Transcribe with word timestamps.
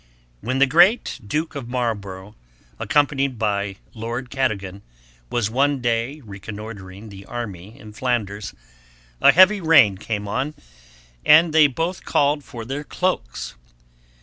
When 0.39 0.57
the 0.57 0.65
great 0.65 1.19
Duke 1.27 1.53
of 1.53 1.69
Marlborough, 1.69 2.35
accompanied 2.79 3.37
by 3.37 3.75
Lord 3.93 4.31
Cadogan, 4.31 4.81
was 5.29 5.51
one 5.51 5.79
day 5.79 6.21
reconnoitering 6.21 7.09
the 7.09 7.27
army 7.27 7.77
in 7.77 7.93
Flanders, 7.93 8.55
a 9.21 9.31
heavy 9.31 9.61
rain 9.61 9.97
came 9.99 10.27
on, 10.27 10.55
and 11.23 11.53
they 11.53 11.67
both 11.67 12.03
called 12.03 12.43
for 12.43 12.65
their 12.65 12.83
cloaks. 12.83 13.53